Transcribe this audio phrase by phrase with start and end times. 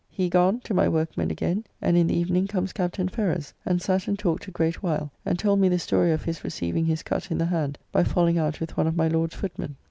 [0.09, 4.07] He gone, to my workmen again, and in the evening comes Captain Ferrers, and sat
[4.07, 7.29] and talked a great while, and told me the story of his receiving his cut
[7.29, 9.75] in the hand by falling out with one of my Lord's footmen.